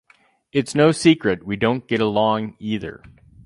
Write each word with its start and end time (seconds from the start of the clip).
It's 0.51 0.73
no 0.73 0.91
secret 0.91 1.45
we 1.45 1.55
don't 1.57 1.87
get 1.87 2.01
along 2.01 2.55
either. 2.57 3.03